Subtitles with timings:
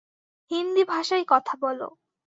[0.51, 1.87] হিন্দি ভাষায় কথা বলো।